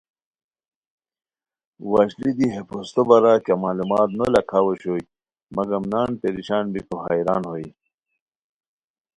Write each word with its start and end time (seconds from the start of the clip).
وشلی 1.89 2.31
دی 2.37 2.47
ہے 2.53 2.61
پھوستو 2.67 3.01
بارا 3.07 3.33
کیہ 3.45 3.55
معلومات 3.63 4.09
نو 4.17 4.25
لاکھاؤ 4.33 4.65
اوشوئے 4.67 5.01
مگم 5.55 5.83
نان 5.91 6.09
پریشان 6.21 6.65
بیکو 6.73 6.95
حیران 7.05 7.43
ہوئے 7.49 7.67